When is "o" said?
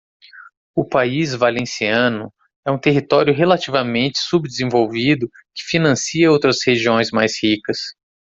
0.73-0.83